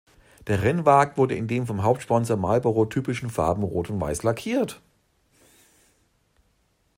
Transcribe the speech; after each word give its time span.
Der 0.47 0.63
Rennwagen 0.63 1.15
wurde 1.15 1.35
in 1.35 1.47
den 1.47 1.67
vom 1.67 1.83
Hauptsponsor 1.83 2.35
Marlboro 2.35 2.85
typischen 2.87 3.29
Farben 3.29 3.61
Rot 3.61 3.91
und 3.91 4.01
Weiß 4.01 4.23
lackiert. 4.23 4.81